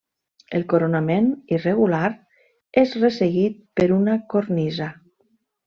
[0.59, 1.27] El coronament,
[1.57, 2.01] irregular,
[2.85, 4.93] és resseguit per una cornisa.